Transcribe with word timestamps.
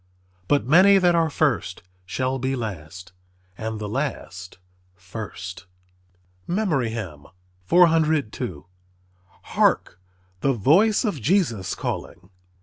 But 0.47 0.65
many 0.65 0.97
that 0.97 1.13
are 1.13 1.29
first 1.29 1.83
shall 2.07 2.39
be 2.39 2.55
last; 2.55 3.11
and 3.55 3.77
the 3.77 3.87
last 3.87 4.57
first." 4.95 5.67
MEMORY 6.47 6.89
HYMN 6.89 7.27
_"Hark, 7.69 9.99
the 10.39 10.53
voice 10.53 11.05
of 11.05 11.21
Jesus 11.21 11.75
calling." 11.75 12.31